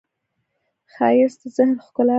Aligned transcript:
ښایست 0.93 1.39
د 1.41 1.43
ذهن 1.55 1.71
ښکلا 1.85 2.03
ده 2.07 2.09